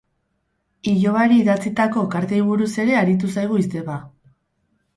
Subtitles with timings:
[0.91, 4.03] Ilobari idatzitako kartei buruz ere aritu zaigu izeba.